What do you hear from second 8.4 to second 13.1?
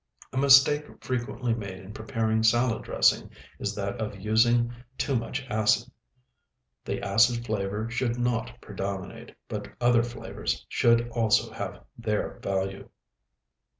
predominate, but other flavors should also have their value.